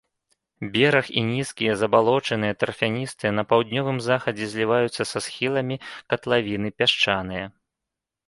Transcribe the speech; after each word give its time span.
Бераг 0.75 1.09
і 1.19 1.21
нізкія, 1.27 1.73
забалочаныя, 1.81 2.53
тарфяністыя, 2.63 3.31
на 3.39 3.43
паўднёвым 3.51 3.99
захадзе 4.09 4.45
зліваюцца 4.53 5.01
са 5.11 5.19
схіламі 5.27 5.75
катлавіны, 6.15 6.67
пясчаныя. 6.83 7.45